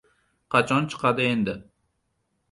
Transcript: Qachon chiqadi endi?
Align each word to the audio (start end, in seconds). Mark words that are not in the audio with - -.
Qachon 0.51 0.87
chiqadi 0.89 1.25
endi? 1.33 1.55